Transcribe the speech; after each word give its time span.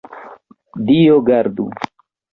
Dio 0.89 1.19
gardu! 1.27 1.69